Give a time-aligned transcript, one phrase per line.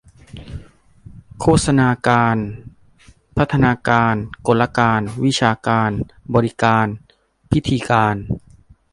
[1.39, 2.37] โฆษณาการ
[3.37, 4.15] พัฒนาการ
[4.47, 5.91] กลการ วิชาการ
[6.35, 6.85] บริการ
[7.51, 8.15] พิธีการ